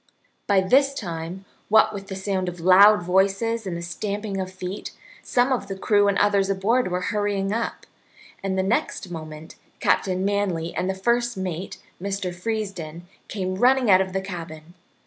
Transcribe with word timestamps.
By 0.47 0.61
this 0.61 0.95
time, 0.95 1.45
what 1.69 1.93
with 1.93 2.07
the 2.07 2.15
sound 2.15 2.49
of 2.49 2.59
loud 2.59 3.03
voices 3.03 3.67
and 3.67 3.77
the 3.77 3.83
stamping 3.83 4.41
of 4.41 4.51
feet, 4.51 4.93
some 5.21 5.51
of 5.53 5.67
the 5.67 5.77
crew 5.77 6.07
and 6.07 6.17
others 6.17 6.49
aboard 6.49 6.89
were 6.89 7.01
hurrying 7.13 7.53
up, 7.53 7.85
and 8.41 8.57
the 8.57 8.63
next 8.63 9.11
moment 9.11 9.57
Captain 9.79 10.25
Manly 10.25 10.73
and 10.73 10.89
the 10.89 10.95
first 10.95 11.37
mate, 11.37 11.77
Mr. 12.01 12.33
Freesden, 12.33 13.03
came 13.27 13.53
running 13.57 13.91
out 13.91 14.01
of 14.01 14.11
the 14.11 14.21
cabin. 14.21 14.73